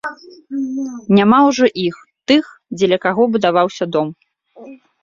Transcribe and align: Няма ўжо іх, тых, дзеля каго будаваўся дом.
Няма 1.17 1.39
ўжо 1.49 1.65
іх, 1.85 2.01
тых, 2.33 2.45
дзеля 2.79 2.97
каго 3.07 3.21
будаваўся 3.39 3.85
дом. 3.99 4.07